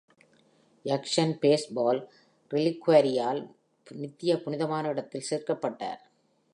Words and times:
Jackson 0.85 1.33
baseball 1.41 1.99
ரிலிகுவரியால் 2.51 3.41
நித்திய 3.91 4.41
புனிதமான 4.41 4.87
இடத்தில் 4.87 5.27
சேர்க்கப்பட்டார். 5.29 6.01